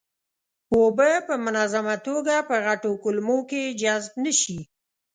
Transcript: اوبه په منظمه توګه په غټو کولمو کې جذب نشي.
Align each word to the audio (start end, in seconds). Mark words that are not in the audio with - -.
اوبه 0.75 1.11
په 1.27 1.33
منظمه 1.45 1.95
توګه 2.07 2.35
په 2.49 2.55
غټو 2.65 2.91
کولمو 3.03 3.39
کې 3.49 3.75
جذب 3.81 4.13
نشي. 4.25 4.59